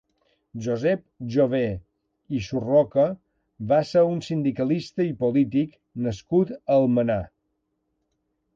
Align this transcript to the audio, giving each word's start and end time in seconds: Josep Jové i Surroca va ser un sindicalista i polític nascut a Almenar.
Josep 0.67 1.01
Jové 1.35 1.65
i 2.37 2.41
Surroca 2.45 3.05
va 3.73 3.79
ser 3.91 4.03
un 4.15 4.23
sindicalista 4.29 5.07
i 5.11 5.15
polític 5.23 5.79
nascut 6.07 6.57
a 6.57 6.79
Almenar. 6.79 7.23